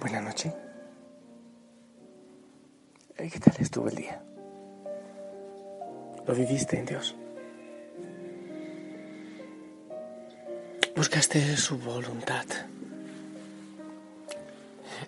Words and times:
Buenas 0.00 0.22
noches. 0.22 0.54
¿Qué 3.16 3.40
tal 3.40 3.54
estuvo 3.58 3.88
el 3.88 3.96
día? 3.96 4.22
¿Lo 6.24 6.34
viviste 6.34 6.78
en 6.78 6.86
Dios? 6.86 7.16
¿Buscaste 10.94 11.56
su 11.56 11.78
voluntad? 11.78 12.44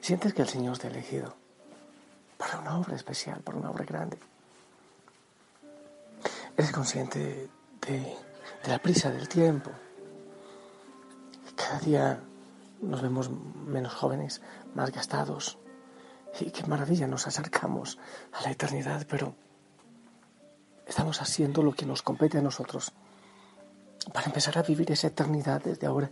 ¿Sientes 0.00 0.34
que 0.34 0.42
el 0.42 0.48
Señor 0.48 0.76
te 0.76 0.88
ha 0.88 0.90
elegido 0.90 1.36
para 2.36 2.58
una 2.58 2.76
obra 2.78 2.96
especial, 2.96 3.40
para 3.42 3.58
una 3.58 3.70
obra 3.70 3.84
grande? 3.84 4.18
¿Eres 6.56 6.72
consciente 6.72 7.48
de, 7.86 7.98
de 8.64 8.68
la 8.68 8.80
prisa 8.80 9.12
del 9.12 9.28
tiempo? 9.28 9.70
Cada 11.54 11.78
día 11.78 12.20
nos 12.80 13.02
vemos 13.02 13.30
menos 13.30 13.94
jóvenes, 13.94 14.40
más 14.74 14.90
gastados. 14.90 15.58
Y 16.40 16.50
qué 16.50 16.64
maravilla, 16.66 17.06
nos 17.06 17.26
acercamos 17.26 17.98
a 18.32 18.42
la 18.42 18.50
eternidad, 18.50 19.06
pero 19.08 19.34
estamos 20.86 21.20
haciendo 21.20 21.62
lo 21.62 21.72
que 21.72 21.86
nos 21.86 22.02
compete 22.02 22.38
a 22.38 22.42
nosotros 22.42 22.92
para 24.12 24.26
empezar 24.26 24.56
a 24.58 24.62
vivir 24.62 24.90
esa 24.92 25.08
eternidad 25.08 25.62
desde 25.62 25.86
ahora 25.86 26.10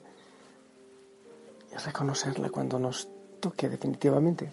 y 1.73 1.77
reconocerla 1.77 2.51
cuando 2.51 2.79
nos 2.79 3.09
toque 3.41 3.69
definitivamente. 3.69 4.51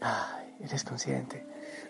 Ay, 0.00 0.56
eres 0.60 0.84
consciente 0.84 1.46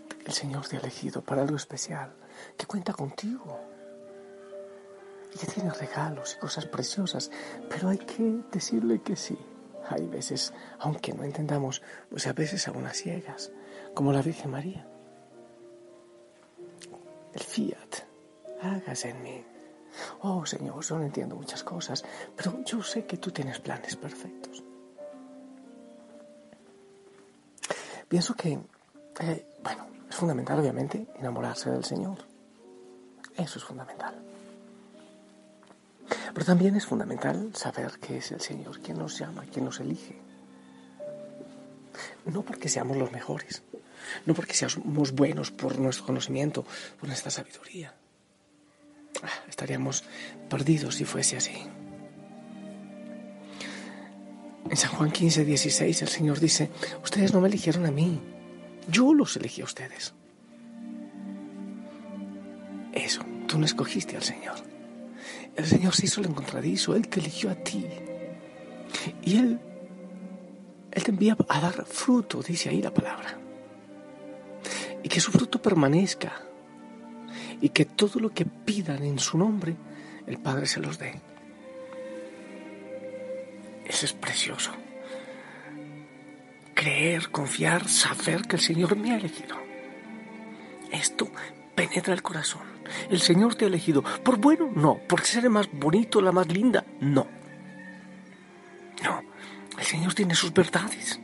que 0.09 0.27
el 0.27 0.32
Señor 0.32 0.68
te 0.68 0.77
ha 0.77 0.80
elegido 0.80 1.23
para 1.23 1.43
algo 1.43 1.56
especial, 1.56 2.12
que 2.56 2.66
cuenta 2.66 2.93
contigo 2.93 3.71
que 5.38 5.46
tiene 5.46 5.70
regalos 5.70 6.34
y 6.37 6.40
cosas 6.40 6.66
preciosas, 6.66 7.30
pero 7.68 7.88
hay 7.88 7.98
que 7.98 8.43
decirle 8.51 9.01
que 9.01 9.16
sí. 9.16 9.38
Hay 9.88 10.07
veces, 10.07 10.52
aunque 10.79 11.12
no 11.12 11.24
entendamos, 11.24 11.82
pues 12.09 12.26
a 12.26 12.32
veces 12.32 12.68
a 12.68 12.93
ciegas, 12.93 13.51
como 13.95 14.12
la 14.12 14.23
Virgen 14.23 14.51
María. 14.51 14.87
El 17.32 17.42
fiat, 17.42 18.04
hágase 18.60 19.10
en 19.10 19.23
mí. 19.23 19.45
Oh 20.20 20.46
Señor, 20.46 20.82
yo 20.84 20.98
no 20.98 21.04
entiendo 21.04 21.37
muchas 21.37 21.64
cosas, 21.64 22.04
pero 22.37 22.62
yo 22.64 22.82
sé 22.82 23.04
que 23.07 23.16
tú 23.16 23.30
tienes 23.30 23.59
planes 23.59 23.96
perfectos. 23.96 24.62
Pienso 28.09 28.35
que, 28.35 28.59
eh, 29.20 29.46
bueno, 29.62 29.87
es 30.09 30.14
fundamental 30.14 30.60
obviamente 30.60 31.07
enamorarse 31.16 31.70
del 31.70 31.85
Señor. 31.85 32.18
Eso 33.37 33.59
es 33.59 33.64
fundamental. 33.64 34.14
Pero 36.33 36.47
también 36.47 36.77
es 36.77 36.87
fundamental 36.87 37.51
saber 37.55 37.99
que 38.01 38.19
es 38.19 38.33
el 38.33 38.41
Señor 38.41 38.80
quien 38.80 38.99
nos 38.99 39.19
llama, 39.19 39.45
quien 39.52 39.65
nos 39.65 39.80
elige. 39.80 40.16
No 42.25 42.43
porque 42.43 42.69
seamos 42.69 42.97
los 42.97 43.13
mejores, 43.13 43.63
no 44.25 44.35
porque 44.35 44.55
seamos 44.55 45.13
buenos 45.13 45.51
por 45.51 45.79
nuestro 45.79 46.07
conocimiento, 46.07 46.65
por 46.99 47.09
nuestra 47.09 47.30
sabiduría. 47.30 47.95
Ah, 49.23 49.45
estaríamos 49.49 50.05
perdidos 50.49 50.95
si 50.95 51.05
fuese 51.05 51.37
así. 51.37 51.66
En 54.71 54.77
San 54.77 54.91
Juan 54.93 55.10
15, 55.10 55.45
16 55.45 56.03
el 56.03 56.09
Señor 56.09 56.41
dice, 56.41 56.71
ustedes 57.03 57.35
no 57.35 57.41
me 57.41 57.49
eligieron 57.49 57.85
a 57.85 57.91
mí, 57.91 58.21
yo 58.88 59.13
los 59.13 59.37
elegí 59.37 59.60
a 59.60 59.65
ustedes. 59.65 60.15
Eso, 62.93 63.23
tú 63.47 63.59
no 63.59 63.66
escogiste 63.66 64.16
al 64.16 64.22
Señor. 64.22 64.72
El 65.56 65.66
Señor 65.66 65.94
se 65.94 66.06
hizo 66.06 66.20
el 66.20 66.28
encontradizo, 66.28 66.97
Él 66.97 67.08
te 67.08 67.20
eligió 67.20 67.50
a 67.50 67.54
ti. 67.54 67.86
Y 69.22 69.36
Él, 69.36 69.60
Él 70.90 71.02
te 71.02 71.10
envía 71.10 71.36
a 71.48 71.60
dar 71.60 71.84
fruto, 71.84 72.42
dice 72.42 72.70
ahí 72.70 72.80
la 72.80 72.92
palabra. 72.92 73.38
Y 75.02 75.08
que 75.08 75.20
su 75.20 75.30
fruto 75.30 75.60
permanezca. 75.60 76.32
Y 77.60 77.68
que 77.68 77.84
todo 77.84 78.18
lo 78.18 78.30
que 78.30 78.44
pidan 78.44 79.02
en 79.02 79.18
su 79.18 79.36
nombre, 79.38 79.76
el 80.26 80.38
Padre 80.38 80.66
se 80.66 80.80
los 80.80 80.98
dé. 80.98 81.20
Eso 83.84 84.06
es 84.06 84.12
precioso. 84.12 84.72
Creer, 86.74 87.30
confiar, 87.30 87.88
saber 87.88 88.42
que 88.42 88.56
el 88.56 88.62
Señor 88.62 88.96
me 88.96 89.12
ha 89.12 89.16
elegido. 89.16 89.56
Esto 90.91 91.30
penetra 91.74 92.14
el 92.14 92.22
corazón. 92.22 92.72
El 93.10 93.20
Señor 93.20 93.54
te 93.54 93.64
ha 93.64 93.69
elegido. 93.69 94.03
¿Por 94.03 94.38
bueno? 94.38 94.70
No. 94.75 94.98
¿Por 95.08 95.22
ser 95.22 95.48
más 95.50 95.69
bonito, 95.72 96.20
la 96.20 96.32
más 96.32 96.47
linda? 96.48 96.84
No. 97.00 97.26
No. 99.03 99.22
El 99.78 99.84
Señor 99.84 100.14
tiene 100.14 100.34
sus 100.34 100.53
verdades. 100.53 101.20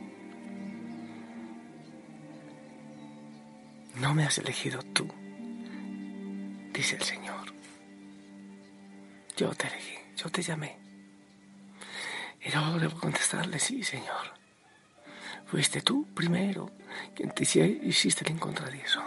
No 3.99 4.13
me 4.13 4.23
has 4.23 4.37
elegido 4.37 4.81
tú, 4.93 5.05
dice 6.73 6.95
el 6.95 7.03
Señor. 7.03 7.53
Yo 9.35 9.49
te 9.49 9.67
elegí, 9.67 9.95
yo 10.15 10.29
te 10.29 10.41
llamé. 10.41 10.77
Y 12.41 12.49
luego 12.49 12.79
debo 12.79 12.97
contestarle, 12.97 13.59
sí, 13.59 13.83
Señor. 13.83 14.33
Fuiste 15.47 15.81
tú 15.81 16.07
primero 16.13 16.71
quien 17.13 17.31
te 17.31 17.43
hiciste 17.43 18.23
el 18.23 18.31
encontradizo. 18.31 19.01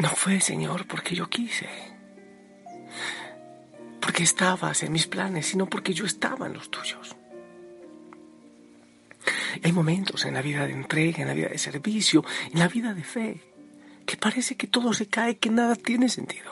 No 0.00 0.08
fue, 0.08 0.40
Señor, 0.40 0.86
porque 0.86 1.14
yo 1.14 1.28
quise, 1.28 1.68
porque 4.00 4.22
estabas 4.22 4.82
en 4.82 4.92
mis 4.92 5.06
planes, 5.06 5.44
sino 5.44 5.68
porque 5.68 5.92
yo 5.92 6.06
estaba 6.06 6.46
en 6.46 6.54
los 6.54 6.70
tuyos. 6.70 7.14
Hay 9.62 9.72
momentos 9.72 10.24
en 10.24 10.32
la 10.32 10.40
vida 10.40 10.66
de 10.66 10.72
entrega, 10.72 11.20
en 11.20 11.28
la 11.28 11.34
vida 11.34 11.48
de 11.48 11.58
servicio, 11.58 12.24
en 12.50 12.58
la 12.58 12.68
vida 12.68 12.94
de 12.94 13.04
fe, 13.04 13.42
que 14.06 14.16
parece 14.16 14.56
que 14.56 14.68
todo 14.68 14.94
se 14.94 15.06
cae, 15.06 15.36
que 15.36 15.50
nada 15.50 15.76
tiene 15.76 16.08
sentido. 16.08 16.50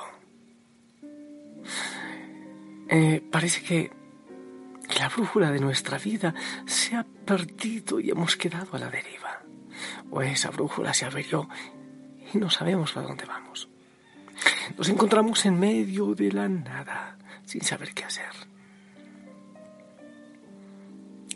Eh, 2.90 3.22
parece 3.32 3.62
que 3.62 3.90
la 4.98 5.08
brújula 5.08 5.50
de 5.50 5.60
nuestra 5.60 5.96
vida 5.96 6.34
se 6.66 6.96
ha 6.96 7.04
perdido 7.04 7.98
y 7.98 8.10
hemos 8.10 8.36
quedado 8.36 8.76
a 8.76 8.78
la 8.78 8.90
deriva. 8.90 9.42
O 10.10 10.20
esa 10.20 10.50
brújula 10.50 10.92
se 10.92 11.06
averió 11.06 11.48
y 12.32 12.38
no 12.38 12.50
sabemos 12.50 12.92
para 12.92 13.06
dónde 13.06 13.24
vamos. 13.24 13.68
Nos 14.76 14.88
encontramos 14.88 15.44
en 15.46 15.58
medio 15.58 16.14
de 16.14 16.32
la 16.32 16.48
nada, 16.48 17.16
sin 17.44 17.62
saber 17.62 17.92
qué 17.94 18.04
hacer. 18.04 18.32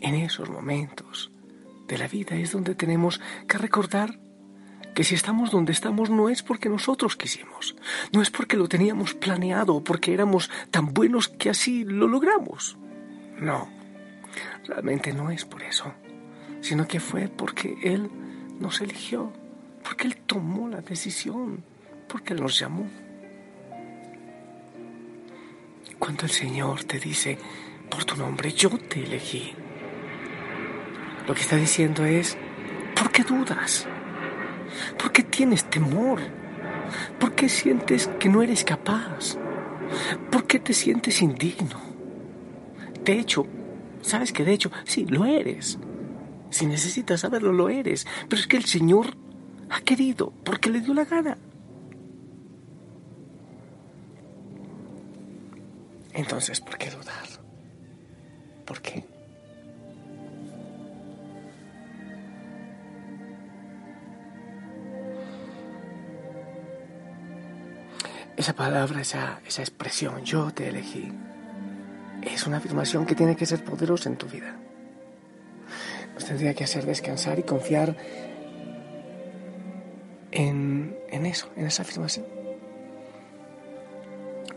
En 0.01 0.15
esos 0.15 0.49
momentos 0.49 1.31
de 1.87 1.97
la 1.97 2.07
vida 2.07 2.35
es 2.35 2.51
donde 2.51 2.75
tenemos 2.75 3.19
que 3.47 3.57
recordar 3.57 4.19
que 4.93 5.03
si 5.03 5.15
estamos 5.15 5.49
donde 5.51 5.71
estamos 5.71 6.09
no 6.09 6.29
es 6.29 6.43
porque 6.43 6.69
nosotros 6.69 7.15
quisimos, 7.15 7.75
no 8.11 8.21
es 8.21 8.29
porque 8.29 8.57
lo 8.57 8.67
teníamos 8.67 9.13
planeado 9.15 9.75
o 9.75 9.83
porque 9.83 10.13
éramos 10.13 10.51
tan 10.71 10.93
buenos 10.93 11.29
que 11.29 11.49
así 11.49 11.83
lo 11.83 12.07
logramos. 12.07 12.77
No, 13.39 13.67
realmente 14.67 15.13
no 15.13 15.31
es 15.31 15.45
por 15.45 15.63
eso, 15.63 15.93
sino 16.61 16.87
que 16.87 16.99
fue 16.99 17.27
porque 17.27 17.77
Él 17.81 18.09
nos 18.59 18.81
eligió 18.81 19.33
porque 19.83 20.07
Él 20.07 20.17
tomó 20.25 20.67
la 20.69 20.81
decisión, 20.81 21.63
porque 22.07 22.33
Él 22.33 22.41
nos 22.41 22.57
llamó. 22.57 22.87
Cuando 25.99 26.23
el 26.23 26.31
Señor 26.31 26.83
te 26.83 26.99
dice, 26.99 27.37
por 27.89 28.05
tu 28.05 28.15
nombre 28.15 28.51
yo 28.51 28.69
te 28.69 29.03
elegí, 29.03 29.53
lo 31.27 31.33
que 31.33 31.41
está 31.41 31.55
diciendo 31.55 32.05
es, 32.05 32.37
¿por 32.95 33.11
qué 33.11 33.23
dudas? 33.23 33.87
¿Por 34.97 35.11
qué 35.11 35.23
tienes 35.23 35.69
temor? 35.69 36.19
¿Por 37.19 37.33
qué 37.33 37.47
sientes 37.47 38.09
que 38.19 38.29
no 38.29 38.43
eres 38.43 38.63
capaz? 38.63 39.37
¿Por 40.31 40.45
qué 40.45 40.59
te 40.59 40.73
sientes 40.73 41.21
indigno? 41.21 41.79
De 43.03 43.19
hecho, 43.19 43.45
sabes 44.01 44.31
que 44.31 44.43
de 44.43 44.53
hecho, 44.53 44.71
sí, 44.85 45.05
lo 45.05 45.25
eres. 45.25 45.77
Si 46.49 46.65
necesitas 46.65 47.21
saberlo, 47.21 47.51
lo 47.51 47.69
eres. 47.69 48.05
Pero 48.29 48.41
es 48.41 48.47
que 48.47 48.57
el 48.57 48.65
Señor 48.65 49.15
ha 49.73 49.81
querido, 49.81 50.31
porque 50.43 50.69
le 50.69 50.81
dio 50.81 50.93
la 50.93 51.03
gana. 51.03 51.35
Entonces, 56.13 56.61
¿por 56.61 56.77
qué 56.77 56.91
dudar? 56.91 57.25
¿Por 58.65 58.81
qué? 58.81 59.03
Esa 68.37 68.53
palabra, 68.53 69.01
esa, 69.01 69.41
esa 69.47 69.61
expresión, 69.61 70.23
yo 70.23 70.51
te 70.51 70.67
elegí, 70.67 71.11
es 72.21 72.45
una 72.45 72.57
afirmación 72.57 73.05
que 73.07 73.15
tiene 73.15 73.35
que 73.35 73.47
ser 73.47 73.63
poderosa 73.63 74.09
en 74.09 74.17
tu 74.17 74.27
vida. 74.27 74.55
Nos 76.13 76.25
tendría 76.25 76.53
que 76.53 76.63
hacer 76.63 76.85
descansar 76.85 77.39
y 77.39 77.43
confiar 77.43 77.95
en, 80.49 81.25
eso, 81.25 81.49
en 81.55 81.67
esa 81.67 81.83
afirmación. 81.83 82.25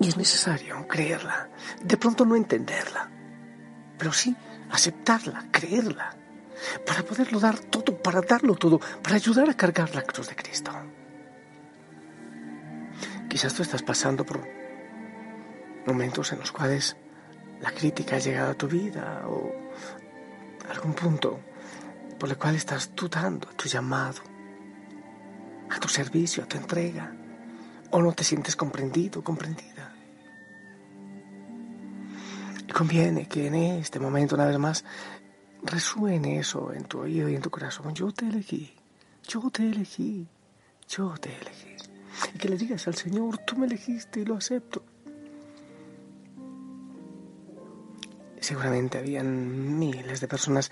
Y 0.00 0.08
es 0.08 0.16
necesario 0.16 0.86
creerla, 0.86 1.48
de 1.82 1.96
pronto 1.96 2.24
no 2.24 2.36
entenderla, 2.36 3.10
pero 3.98 4.12
sí 4.12 4.36
aceptarla, 4.70 5.46
creerla, 5.50 6.14
para 6.86 7.02
poderlo 7.02 7.40
dar 7.40 7.58
todo, 7.58 7.96
para 7.96 8.20
darlo 8.20 8.54
todo, 8.54 8.78
para 9.02 9.16
ayudar 9.16 9.48
a 9.48 9.54
cargar 9.54 9.94
la 9.94 10.02
cruz 10.02 10.28
de 10.28 10.36
Cristo. 10.36 10.72
Quizás 13.28 13.54
tú 13.54 13.62
estás 13.62 13.82
pasando 13.82 14.24
por 14.24 14.46
momentos 15.86 16.32
en 16.32 16.40
los 16.40 16.52
cuales 16.52 16.96
la 17.60 17.70
crítica 17.70 18.16
ha 18.16 18.18
llegado 18.18 18.50
a 18.50 18.54
tu 18.54 18.68
vida 18.68 19.22
o 19.26 19.52
algún 20.70 20.94
punto 20.94 21.40
por 22.18 22.28
el 22.28 22.36
cual 22.36 22.56
estás 22.56 22.94
dudando 22.94 23.48
a 23.48 23.52
tu 23.52 23.68
llamado, 23.68 24.20
a 25.70 25.80
tu 25.80 25.88
servicio, 25.88 26.42
a 26.42 26.46
tu 26.46 26.56
entrega, 26.56 27.12
o 27.90 28.02
no 28.02 28.12
te 28.12 28.24
sientes 28.24 28.56
comprendido 28.56 29.22
comprendida. 29.22 29.94
Y 32.68 32.72
conviene 32.72 33.28
que 33.28 33.46
en 33.46 33.54
este 33.54 34.00
momento, 34.00 34.34
una 34.34 34.46
vez 34.46 34.58
más, 34.58 34.84
resuene 35.62 36.38
eso 36.38 36.72
en 36.72 36.84
tu 36.84 37.00
oído 37.00 37.28
y 37.28 37.36
en 37.36 37.42
tu 37.42 37.50
corazón. 37.50 37.94
Yo 37.94 38.10
te 38.12 38.26
elegí, 38.26 38.74
yo 39.26 39.50
te 39.50 39.68
elegí, 39.68 40.26
yo 40.88 41.14
te 41.18 41.30
elegí. 41.34 41.76
Y 42.34 42.38
que 42.38 42.48
le 42.48 42.56
digas 42.56 42.86
al 42.86 42.94
Señor, 42.94 43.38
tú 43.38 43.56
me 43.56 43.66
elegiste 43.66 44.20
y 44.20 44.24
lo 44.24 44.36
acepto. 44.36 44.82
Seguramente 48.40 48.98
habían 48.98 49.78
miles 49.78 50.20
de 50.20 50.28
personas 50.28 50.70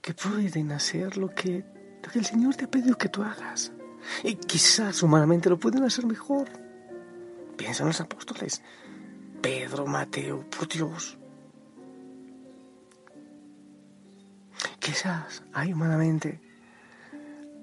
que 0.00 0.14
pueden 0.14 0.72
hacer 0.72 1.16
lo 1.16 1.30
que, 1.34 1.64
lo 2.02 2.10
que 2.10 2.18
el 2.18 2.24
Señor 2.24 2.56
te 2.56 2.64
ha 2.64 2.70
pedido 2.70 2.98
que 2.98 3.08
tú 3.08 3.22
hagas. 3.22 3.72
Y 4.22 4.34
quizás 4.36 5.02
humanamente 5.02 5.50
lo 5.50 5.58
pueden 5.58 5.84
hacer 5.84 6.06
mejor. 6.06 6.48
Piensa 7.56 7.82
en 7.82 7.88
los 7.88 8.00
apóstoles. 8.00 8.62
Pedro, 9.40 9.86
Mateo, 9.86 10.48
por 10.48 10.68
Dios. 10.68 11.18
Quizás 14.78 15.42
hay 15.52 15.72
humanamente, 15.72 16.40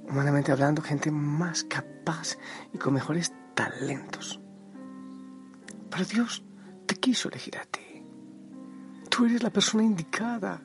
humanamente 0.08 0.52
hablando, 0.52 0.82
gente 0.82 1.12
más 1.12 1.64
capaz 1.64 2.38
y 2.74 2.78
con 2.78 2.94
mejores 2.94 3.34
talentos. 3.54 4.40
Pero 5.90 6.06
Dios 6.06 6.44
te 6.86 6.96
quiso 6.96 7.30
elegir 7.30 7.58
a 7.58 7.66
ti. 7.66 8.04
Tú 9.10 9.26
eres 9.26 9.44
la 9.44 9.50
persona 9.50 9.84
indicada. 9.84 10.62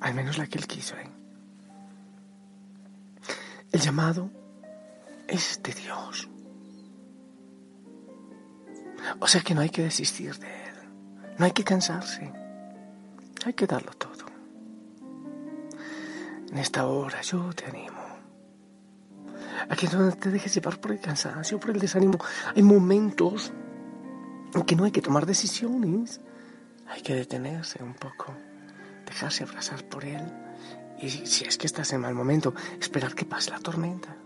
Al 0.00 0.14
menos 0.14 0.38
la 0.38 0.46
que 0.46 0.58
Él 0.58 0.66
quiso. 0.66 0.96
¿eh? 0.96 1.21
El 3.72 3.80
llamado 3.80 4.30
es 5.26 5.60
de 5.62 5.72
Dios. 5.72 6.28
O 9.18 9.26
sea 9.26 9.40
que 9.40 9.54
no 9.54 9.62
hay 9.62 9.70
que 9.70 9.82
desistir 9.82 10.38
de 10.38 10.46
Él. 10.46 10.74
No 11.38 11.46
hay 11.46 11.52
que 11.52 11.64
cansarse. 11.64 12.30
Hay 13.46 13.54
que 13.54 13.66
darlo 13.66 13.92
todo. 13.92 14.26
En 16.50 16.58
esta 16.58 16.86
hora 16.86 17.22
yo 17.22 17.50
te 17.54 17.64
animo. 17.64 18.02
A 19.70 19.74
que 19.74 19.88
no 19.88 20.12
te 20.12 20.30
dejes 20.30 20.54
llevar 20.54 20.78
por 20.78 20.92
el 20.92 21.00
cansancio, 21.00 21.58
por 21.58 21.70
el 21.70 21.80
desánimo. 21.80 22.18
Hay 22.54 22.62
momentos 22.62 23.52
que 24.66 24.76
no 24.76 24.84
hay 24.84 24.90
que 24.90 25.00
tomar 25.00 25.24
decisiones, 25.24 26.20
hay 26.86 27.00
que 27.00 27.14
detenerse 27.14 27.82
un 27.82 27.94
poco, 27.94 28.34
dejarse 29.06 29.44
abrazar 29.44 29.82
por 29.84 30.04
él 30.04 30.22
y 31.02 31.10
si 31.10 31.44
es 31.44 31.58
que 31.58 31.66
estás 31.66 31.92
en 31.92 32.00
mal 32.00 32.14
momento, 32.14 32.54
esperar 32.80 33.14
que 33.14 33.24
pase 33.24 33.50
la 33.50 33.58
tormenta. 33.58 34.16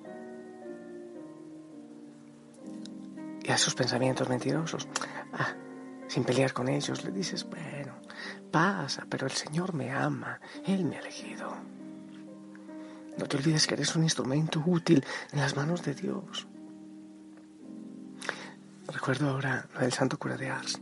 Y 3.43 3.51
a 3.51 3.55
esos 3.55 3.75
pensamientos 3.75 4.29
mentirosos, 4.29 4.87
ah, 5.33 5.55
sin 6.07 6.25
pelear 6.25 6.53
con 6.53 6.69
ellos, 6.69 7.03
le 7.05 7.13
dices, 7.13 7.45
bueno, 7.45 7.95
pasa, 8.51 9.07
pero 9.09 9.27
el 9.27 9.33
Señor 9.33 9.73
me 9.73 9.91
ama, 9.91 10.39
Él 10.67 10.85
me 10.85 10.97
ha 10.97 11.01
elegido. 11.01 11.57
No 13.17 13.27
te 13.27 13.37
olvides 13.39 13.67
que 13.67 13.75
eres 13.75 13.97
un 13.97 14.03
instrumento 14.03 14.63
útil 14.67 15.03
en 15.33 15.41
las 15.41 15.57
manos 15.57 15.83
de 15.83 15.95
Dios. 15.95 16.47
Recuerdo 18.89 19.31
ahora 19.31 19.67
lo 19.73 19.81
del 19.81 19.93
santo 19.93 20.19
cura 20.19 20.37
de 20.37 20.51
Ars. 20.51 20.79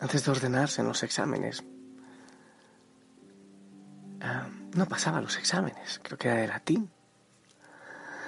Antes 0.00 0.24
de 0.24 0.30
ordenarse 0.30 0.80
en 0.80 0.88
los 0.88 1.02
exámenes, 1.02 1.62
no 4.76 4.86
pasaba 4.86 5.20
los 5.20 5.36
exámenes, 5.38 6.00
creo 6.02 6.18
que 6.18 6.28
era 6.28 6.36
de 6.38 6.48
latín. 6.48 6.90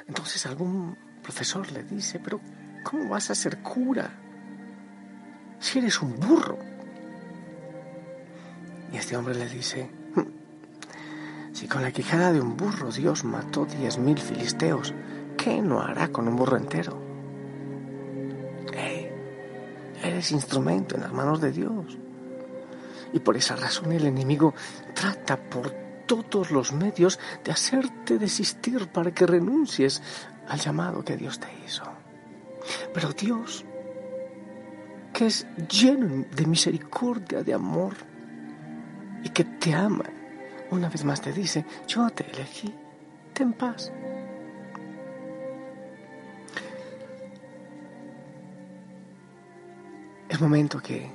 Entonces 0.06 0.46
algún 0.46 0.96
profesor 1.22 1.70
le 1.72 1.82
dice, 1.82 2.18
pero 2.18 2.40
¿cómo 2.84 3.08
vas 3.08 3.30
a 3.30 3.34
ser 3.34 3.58
cura 3.62 4.10
si 5.58 5.78
eres 5.78 6.00
un 6.00 6.18
burro? 6.18 6.58
Y 8.92 8.96
este 8.96 9.16
hombre 9.16 9.34
le 9.34 9.48
dice, 9.48 9.90
hmm, 10.14 11.54
si 11.54 11.68
con 11.68 11.82
la 11.82 11.92
quijada 11.92 12.32
de 12.32 12.40
un 12.40 12.56
burro 12.56 12.90
Dios 12.90 13.24
mató 13.24 13.66
diez 13.66 13.98
mil 13.98 14.18
filisteos, 14.18 14.94
¿qué 15.36 15.60
no 15.60 15.82
hará 15.82 16.08
con 16.08 16.28
un 16.28 16.36
burro 16.36 16.56
entero? 16.56 17.08
Eres 20.02 20.30
instrumento 20.30 20.94
en 20.94 21.02
las 21.02 21.12
manos 21.12 21.40
de 21.40 21.52
Dios. 21.52 21.98
Y 23.12 23.20
por 23.20 23.36
esa 23.36 23.56
razón 23.56 23.92
el 23.92 24.06
enemigo 24.06 24.54
trata 24.94 25.36
por 25.36 25.72
todos 26.08 26.50
los 26.50 26.72
medios 26.72 27.20
de 27.44 27.52
hacerte 27.52 28.18
desistir 28.18 28.88
para 28.88 29.12
que 29.12 29.26
renuncies 29.26 30.02
al 30.48 30.58
llamado 30.58 31.04
que 31.04 31.16
Dios 31.16 31.38
te 31.38 31.48
hizo. 31.64 31.84
Pero 32.92 33.12
Dios, 33.12 33.64
que 35.12 35.26
es 35.26 35.46
lleno 35.68 36.24
de 36.34 36.46
misericordia, 36.46 37.44
de 37.44 37.54
amor, 37.54 37.94
y 39.22 39.28
que 39.28 39.44
te 39.44 39.74
ama, 39.74 40.04
una 40.70 40.88
vez 40.88 41.04
más 41.04 41.20
te 41.20 41.32
dice, 41.32 41.64
yo 41.86 42.08
te 42.10 42.28
elegí, 42.30 42.74
ten 43.32 43.52
paz. 43.52 43.92
Es 50.28 50.40
momento 50.40 50.80
que, 50.80 51.10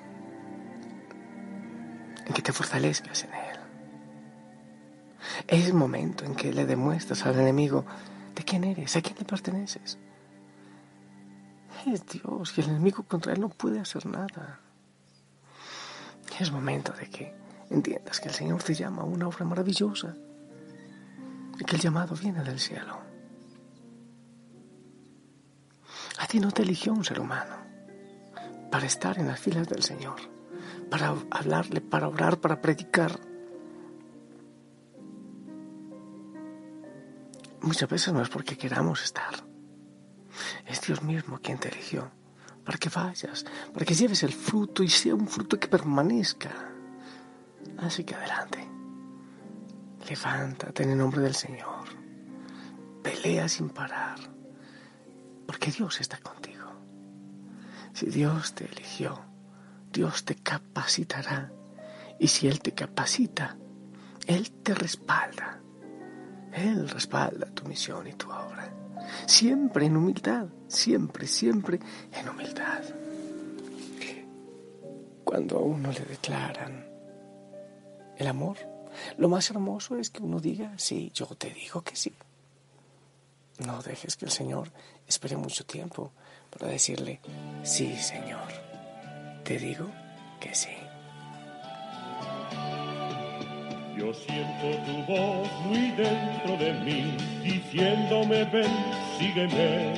en 2.25 2.34
que 2.34 2.42
te 2.42 2.51
fortalezcas 2.51 3.24
en 3.24 3.34
Él. 3.34 3.62
Es 5.48 5.74
momento 5.74 6.25
en 6.25 6.36
que 6.36 6.54
le 6.54 6.66
demuestras 6.66 7.26
al 7.26 7.40
enemigo 7.40 7.85
de 8.35 8.44
quién 8.44 8.64
eres, 8.64 8.95
a 8.95 9.02
quién 9.02 9.16
le 9.19 9.26
perteneces. 9.26 9.97
Es 11.85 12.06
Dios 12.07 12.57
y 12.57 12.62
el 12.62 12.69
enemigo 12.69 13.04
contra 13.04 13.33
Él 13.33 13.42
no 13.42 13.50
puede 13.50 13.80
hacer 13.80 14.06
nada. 14.06 14.59
Es 16.40 16.52
momento 16.52 16.94
de 16.94 17.09
que 17.09 17.33
entiendas 17.69 18.19
que 18.19 18.30
el 18.30 18.33
Señor 18.33 18.64
te 18.64 18.73
llama 18.73 19.02
a 19.04 19.06
una 19.06 19.28
obra 19.28 19.45
maravillosa 19.45 20.16
y 21.59 21.64
que 21.64 21.76
el 21.76 21.81
llamado 21.81 22.16
viene 22.16 22.44
del 22.44 22.59
cielo. 22.59 23.00
A 26.19 26.28
ti 26.28 26.40
no 26.40 26.52
te 26.52 26.64
eligió 26.64 26.94
un 26.94 27.04
ser 27.04 27.19
humano 27.19 27.57
para 28.71 28.85
estar 28.85 29.19
en 29.19 29.28
las 29.28 29.40
filas 29.40 29.68
del 29.68 29.83
Señor, 29.83 30.16
para 30.90 31.14
hablarle, 31.31 31.81
para 31.81 32.07
orar, 32.07 32.40
para 32.40 32.62
predicar. 32.62 33.19
Muchas 37.64 37.90
veces 37.90 38.14
no 38.14 38.22
es 38.22 38.28
porque 38.30 38.58
queramos 38.58 39.02
estar. 39.04 39.34
Es 40.68 40.82
Dios 40.82 41.02
mismo 41.02 41.40
quien 41.40 41.58
te 41.58 41.70
eligió 41.70 42.12
para 42.66 42.78
que 42.78 42.90
vayas, 42.90 43.46
para 43.74 43.86
que 43.86 43.94
lleves 43.94 44.22
el 44.24 44.34
fruto 44.34 44.84
y 44.84 44.90
sea 44.90 45.16
un 45.16 45.28
fruto 45.28 45.58
que 45.58 45.70
permanezca. 45.70 46.52
Así 47.78 48.04
que 48.04 48.16
adelante. 48.16 48.68
Levántate 50.10 50.84
en 50.84 50.92
el 50.92 50.98
nombre 50.98 51.22
del 51.22 51.36
Señor. 51.36 51.86
Pelea 53.02 53.48
sin 53.48 53.70
parar, 53.70 54.20
porque 55.46 55.72
Dios 55.72 56.02
está 56.02 56.18
contigo. 56.18 56.70
Si 57.94 58.08
Dios 58.08 58.54
te 58.56 58.66
eligió, 58.66 59.22
Dios 59.92 60.26
te 60.26 60.36
capacitará. 60.36 61.52
Y 62.20 62.28
si 62.28 62.48
Él 62.48 62.60
te 62.60 62.74
capacita, 62.74 63.58
Él 64.28 64.52
te 64.52 64.74
respalda. 64.74 65.63
Él 66.54 66.90
respalda 66.90 67.48
tu 67.48 67.66
misión 67.66 68.07
y 68.07 68.14
tu 68.14 68.30
obra. 68.30 68.72
Siempre 69.26 69.86
en 69.86 69.98
humildad, 69.98 70.48
siempre, 70.68 71.28
siempre 71.28 71.80
en 72.12 72.30
humildad. 72.30 72.83
Cuando 75.24 75.57
a 75.57 75.62
uno 75.62 75.92
le 75.92 76.02
declaran 76.02 76.86
el 78.18 78.28
amor, 78.28 78.57
lo 79.18 79.30
más 79.30 79.50
hermoso 79.50 79.98
es 79.98 80.12
que 80.12 80.22
uno 80.22 80.40
diga, 80.40 80.74
sí, 80.78 81.12
yo 81.14 81.26
te 81.26 81.50
digo 81.50 81.81
que 81.81 81.95
sí. 81.95 82.14
No 83.66 83.81
dejes 83.81 84.16
que 84.16 84.26
el 84.26 84.31
Señor 84.31 84.72
espere 85.07 85.38
mucho 85.38 85.66
tiempo 85.66 86.12
para 86.52 86.68
decirle, 86.68 87.19
sí, 87.64 87.95
Señor, 87.98 88.48
te 89.44 89.57
digo 89.57 89.90
que 90.40 90.54
sí. 90.54 90.82
Yo 93.97 94.12
siento 94.12 94.78
tu 94.85 95.12
voz 95.12 95.47
muy 95.66 95.92
dentro 95.92 96.57
de 96.57 96.73
mí, 96.73 97.16
diciéndome 97.44 98.44
ven, 98.45 98.71
sígueme. 99.19 99.94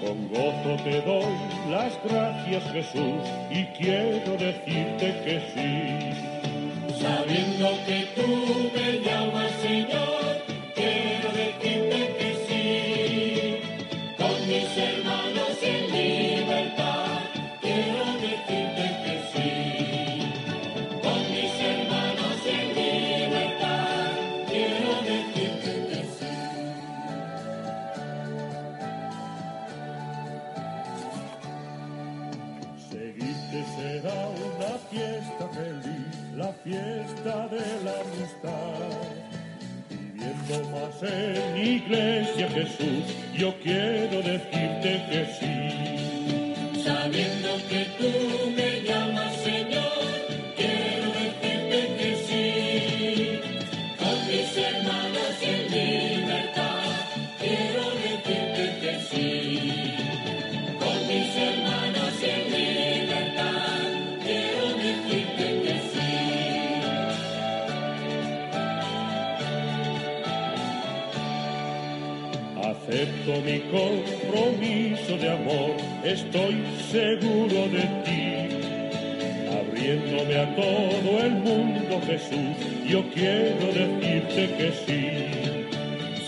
Con 0.00 0.28
gozo 0.28 0.82
te 0.84 1.00
doy 1.02 1.34
las 1.70 1.98
gracias 2.04 2.62
Jesús 2.72 3.22
y 3.50 3.64
quiero 3.76 4.36
decirte 4.36 5.20
que 5.24 5.40
sí. 5.52 7.00
Sabiendo 7.00 7.70
que 7.86 8.08
tú 8.14 8.70
me 8.74 9.00
llamas 9.00 9.50
Señor, 9.62 10.51
Jesús, 42.62 43.16
yo 43.36 43.52
quiero 43.60 44.22
decirte 44.22 44.71
Mi 73.40 73.60
compromiso 73.60 75.16
de 75.16 75.30
amor, 75.30 75.74
estoy 76.04 76.62
seguro 76.90 77.66
de 77.66 77.82
ti. 78.04 78.24
Abriéndome 79.50 80.36
a 80.36 80.54
todo 80.54 81.18
el 81.18 81.30
mundo, 81.30 82.00
Jesús, 82.06 82.54
yo 82.86 83.02
quiero 83.14 83.66
decirte 83.72 84.54
que 84.56 84.72
sí. 84.84 85.06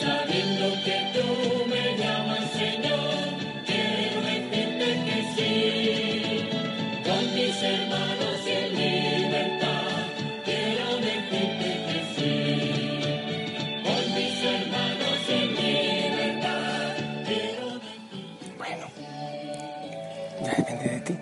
Sabiendo 0.00 0.74
que 0.82 0.96
tú 1.12 1.63
de 20.88 21.00
ti 21.00 21.18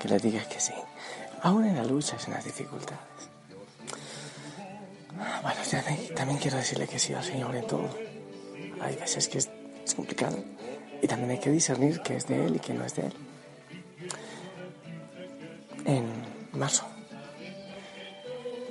que 0.00 0.08
le 0.08 0.18
digas 0.18 0.46
que 0.46 0.60
sí, 0.60 0.72
aún 1.42 1.64
en 1.66 1.76
la 1.76 1.84
lucha, 1.84 2.16
en 2.26 2.32
las 2.32 2.44
dificultades. 2.44 3.00
Bueno, 5.42 5.60
ya 5.70 5.82
de- 5.82 6.12
también 6.14 6.38
quiero 6.38 6.56
decirle 6.56 6.86
que 6.86 6.98
sí 6.98 7.14
al 7.14 7.24
Señor 7.24 7.54
en 7.54 7.66
todo. 7.66 7.88
Hay 8.80 8.96
veces 8.96 9.28
que 9.28 9.38
es, 9.38 9.50
complicado 9.94 10.36
y 11.02 11.06
también 11.06 11.30
hay 11.30 11.38
que 11.38 11.50
discernir 11.50 12.00
qué 12.00 12.16
es 12.16 12.26
de 12.26 12.46
Él 12.46 12.56
y 12.56 12.58
qué 12.58 12.72
no 12.74 12.84
es 12.84 12.94
de 12.96 13.02
Él. 13.06 13.12
En 15.84 16.06
marzo 16.52 16.84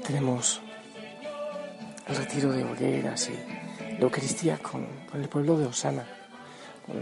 tenemos 0.06 0.62
el 2.08 2.16
retiro 2.16 2.52
de 2.52 2.64
hogueras 2.64 3.30
y 3.30 3.94
la 3.94 4.00
Eucaristía 4.00 4.58
con, 4.58 4.86
con 5.10 5.22
el 5.22 5.30
pueblo 5.30 5.58
de 5.58 5.68
Osana, 5.68 6.06
con 6.86 7.00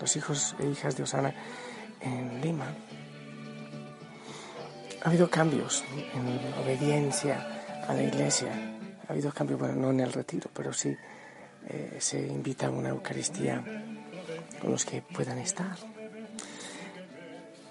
los 0.00 0.16
hijos 0.16 0.54
e 0.60 0.66
hijas 0.66 0.96
de 0.96 1.02
Osana 1.02 1.34
en 2.02 2.40
Lima. 2.40 2.66
Ha 5.02 5.08
habido 5.08 5.28
cambios 5.28 5.84
en 6.14 6.62
obediencia 6.62 7.84
a 7.88 7.94
la 7.94 8.02
iglesia. 8.02 8.52
Ha 9.08 9.12
habido 9.12 9.32
cambios, 9.32 9.58
bueno, 9.58 9.74
no 9.74 9.90
en 9.90 10.00
el 10.00 10.12
retiro, 10.12 10.50
pero 10.54 10.72
sí 10.72 10.96
eh, 11.68 11.96
se 11.98 12.20
invita 12.20 12.66
a 12.66 12.70
una 12.70 12.90
Eucaristía 12.90 13.62
con 14.60 14.70
los 14.70 14.84
que 14.84 15.02
puedan 15.02 15.38
estar. 15.38 15.76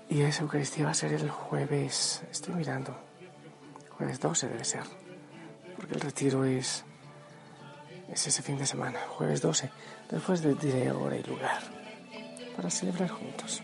Y 0.09 0.21
esa 0.21 0.43
Eucaristía 0.43 0.85
va 0.85 0.91
a 0.91 0.95
ser 0.95 1.13
el 1.13 1.29
jueves, 1.29 2.21
estoy 2.29 2.53
mirando, 2.55 2.97
jueves 3.97 4.19
12 4.19 4.49
debe 4.49 4.65
ser, 4.65 4.83
porque 5.77 5.93
el 5.93 6.01
retiro 6.01 6.43
es, 6.43 6.83
es 8.09 8.27
ese 8.27 8.41
fin 8.41 8.57
de 8.57 8.65
semana, 8.65 8.99
jueves 9.07 9.41
12. 9.41 9.69
Después 10.09 10.41
de 10.41 10.53
diré 10.55 10.91
hora 10.91 11.15
y 11.15 11.23
lugar 11.23 11.61
para 12.57 12.69
celebrar 12.69 13.09
juntos. 13.09 13.63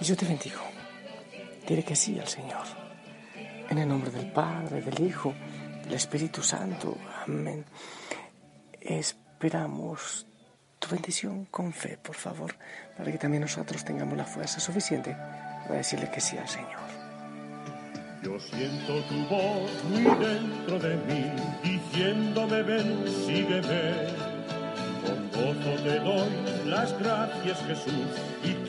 Y 0.00 0.04
yo 0.04 0.16
te 0.16 0.26
bendigo. 0.26 0.60
Diré 1.66 1.82
que 1.82 1.96
sí 1.96 2.18
al 2.18 2.28
Señor. 2.28 2.64
En 3.68 3.78
el 3.78 3.88
nombre 3.88 4.10
del 4.10 4.30
Padre, 4.30 4.80
del 4.82 5.06
Hijo, 5.06 5.34
del 5.82 5.94
Espíritu 5.94 6.42
Santo. 6.42 6.96
Amén. 7.26 7.64
Esperamos 8.80 10.26
tu 10.78 10.88
bendición 10.88 11.46
con 11.46 11.72
fe, 11.72 11.98
por 11.98 12.14
favor, 12.14 12.54
para 12.96 13.10
que 13.10 13.18
también 13.18 13.42
nosotros 13.42 13.84
tengamos 13.84 14.16
la 14.16 14.24
fuerza 14.24 14.60
suficiente 14.60 15.16
para 15.64 15.78
decirle 15.78 16.10
que 16.10 16.20
sí 16.20 16.36
al 16.36 16.48
Señor. 16.48 16.86
Yo 18.22 18.38
siento 18.40 19.02
tu 19.04 19.26
voz 19.28 19.84
muy 19.84 20.02
dentro 20.02 20.78
de 20.78 20.96
mí, 20.96 21.24
diciéndome 21.62 22.62
ven, 22.62 23.04
sígueme. 23.24 24.36
Con 25.06 25.30
gozo 25.30 25.82
te 25.82 25.98
doy 26.00 26.66
las 26.66 26.98
gracias, 26.98 27.58
Jesús, 27.66 28.08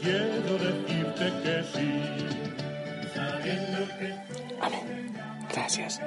quiero 0.08 0.58
decirte 0.58 1.26
que 1.44 1.64
sí. 1.74 1.90
sabiendo 3.14 3.80
que 3.98 4.08
Amén. 4.62 5.14
Gracias. 5.54 6.00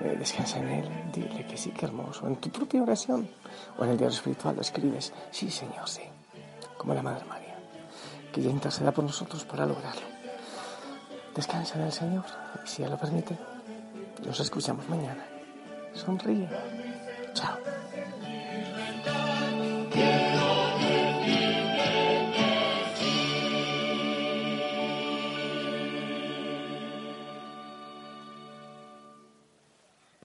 Eh, 0.00 0.16
descansa 0.18 0.58
en 0.58 0.68
Él, 0.68 0.88
dile 1.12 1.46
que 1.46 1.56
sí, 1.56 1.70
que 1.70 1.86
hermoso. 1.86 2.26
En 2.26 2.36
tu 2.36 2.50
propia 2.50 2.82
oración 2.82 3.28
o 3.78 3.84
en 3.84 3.90
el 3.90 3.98
diario 3.98 4.16
espiritual 4.16 4.56
lo 4.56 4.62
escribes, 4.62 5.12
sí, 5.30 5.50
Señor, 5.50 5.88
sí. 5.88 6.02
Como 6.76 6.94
la 6.94 7.02
Madre 7.02 7.24
María, 7.26 7.56
que 8.32 8.42
ya 8.42 8.50
interceda 8.50 8.90
por 8.90 9.04
nosotros 9.04 9.44
para 9.44 9.66
lograrlo. 9.66 10.02
Descansa 11.34 11.76
en 11.76 11.84
el 11.84 11.92
Señor 11.92 12.24
si 12.64 12.82
Él 12.82 12.90
lo 12.90 12.98
permite, 12.98 13.36
nos 14.24 14.40
escuchamos 14.40 14.88
mañana. 14.88 15.24
Sonríe. 15.94 16.48
Chao. 17.34 17.71